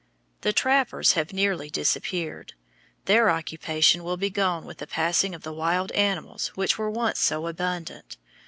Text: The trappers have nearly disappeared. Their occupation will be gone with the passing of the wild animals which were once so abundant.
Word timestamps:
The 0.41 0.51
trappers 0.51 1.11
have 1.11 1.31
nearly 1.31 1.69
disappeared. 1.69 2.53
Their 3.05 3.29
occupation 3.29 4.03
will 4.03 4.17
be 4.17 4.31
gone 4.31 4.65
with 4.65 4.79
the 4.79 4.87
passing 4.87 5.35
of 5.35 5.43
the 5.43 5.53
wild 5.53 5.91
animals 5.91 6.47
which 6.55 6.75
were 6.75 6.89
once 6.89 7.19
so 7.19 7.45
abundant. 7.45 8.17